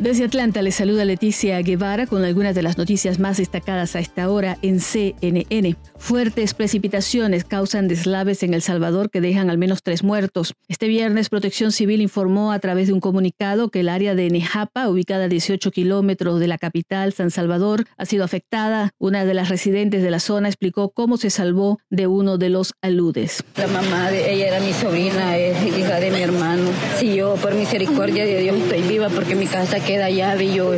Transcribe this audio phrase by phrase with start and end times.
[0.00, 4.30] Desde Atlanta les saluda Leticia Guevara con algunas de las noticias más destacadas a esta
[4.30, 5.76] hora en CNN.
[5.98, 10.54] Fuertes precipitaciones causan deslaves en El Salvador que dejan al menos tres muertos.
[10.68, 14.88] Este viernes Protección Civil informó a través de un comunicado que el área de Nejapa,
[14.88, 18.94] ubicada a 18 kilómetros de la capital, San Salvador, ha sido afectada.
[18.96, 22.72] Una de las residentes de la zona explicó cómo se salvó de uno de los
[22.80, 23.44] aludes.
[23.54, 26.70] La mamá de ella era mi sobrina, es hija de mi hermano.
[26.98, 30.70] Si yo por misericordia de Dios estoy viva porque mi casa queda llave y yo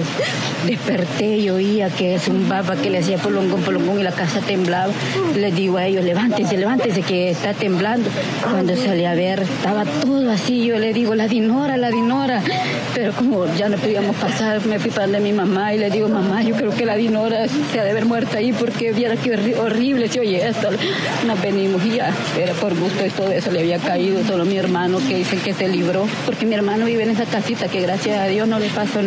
[0.66, 4.40] desperté y oía que es un baba que le hacía polongón, polongón y la casa
[4.40, 4.90] temblaba.
[5.36, 8.08] Les digo a ellos, levántense, levántense que está temblando.
[8.42, 10.64] Cuando salí a ver, estaba todo así.
[10.64, 12.42] Yo le digo, la dinora, la dinora.
[12.94, 16.08] Pero como ya no podíamos pasar, me fui para de mi mamá y le digo,
[16.08, 19.56] mamá, yo creo que la dinora se ha de haber muerto ahí porque viera que
[19.58, 20.70] horrible se oye esto.
[21.26, 24.24] Nos venimos y ya, era por gusto y todo eso le había caído.
[24.24, 27.68] Solo mi hermano que dice que se libró, porque mi hermano vive en esa casita
[27.68, 29.01] que gracias a Dios no le pasó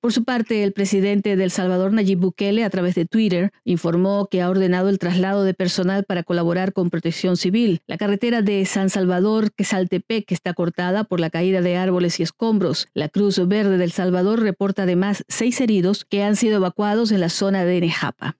[0.00, 4.42] Por su parte, el presidente del Salvador, Nayib Bukele, a través de Twitter, informó que
[4.42, 7.80] ha ordenado el traslado de personal para colaborar con protección civil.
[7.86, 12.22] La carretera de San Salvador, que Quesaltepec, está cortada por la caída de árboles y
[12.22, 12.88] escombros.
[12.94, 17.28] La Cruz Verde del Salvador reporta además seis heridos que han sido evacuados en la
[17.28, 18.36] zona de Nejapa.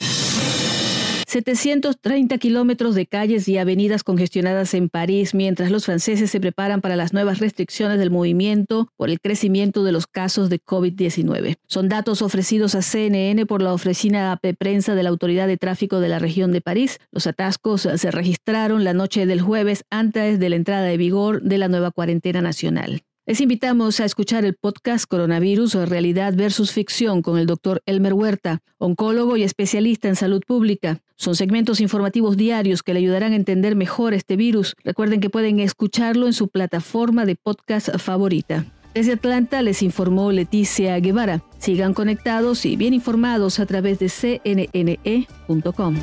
[1.34, 6.94] 730 kilómetros de calles y avenidas congestionadas en París mientras los franceses se preparan para
[6.94, 11.56] las nuevas restricciones del movimiento por el crecimiento de los casos de COVID-19.
[11.66, 15.98] Son datos ofrecidos a CNN por la oficina AP Prensa de la Autoridad de Tráfico
[15.98, 17.00] de la región de París.
[17.10, 21.58] Los atascos se registraron la noche del jueves antes de la entrada de vigor de
[21.58, 23.02] la nueva cuarentena nacional.
[23.26, 28.12] Les invitamos a escuchar el podcast Coronavirus o Realidad versus Ficción con el doctor Elmer
[28.12, 31.00] Huerta, oncólogo y especialista en salud pública.
[31.16, 34.76] Son segmentos informativos diarios que le ayudarán a entender mejor este virus.
[34.84, 38.66] Recuerden que pueden escucharlo en su plataforma de podcast favorita.
[38.92, 41.42] Desde Atlanta les informó Leticia Guevara.
[41.56, 44.10] Sigan conectados y bien informados a través de
[44.44, 45.96] cnne.com.